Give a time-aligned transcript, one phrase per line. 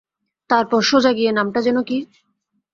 [0.49, 1.97] তারপর সোজা গিয়ে, নামটা যেন কি?